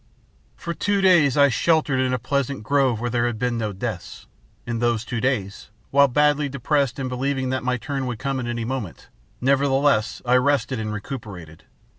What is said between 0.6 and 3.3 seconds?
"FOR two days I sheltered in a pleasant grove where there